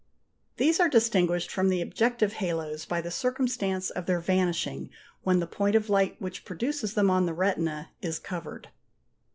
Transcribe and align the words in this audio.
These 0.57 0.79
are 0.79 0.89
distinguished 0.89 1.51
from 1.51 1.69
the 1.69 1.79
objective 1.79 2.33
halos 2.41 2.85
by 2.85 3.01
the 3.01 3.11
circumstance 3.11 3.91
of 3.91 4.07
their 4.07 4.19
vanishing 4.19 4.89
when 5.21 5.39
the 5.39 5.45
point 5.45 5.75
of 5.75 5.91
light 5.91 6.15
which 6.19 6.43
produces 6.43 6.95
them 6.95 7.11
on 7.11 7.27
the 7.27 7.35
retina 7.35 7.91
is 8.01 8.17
covered. 8.17 8.69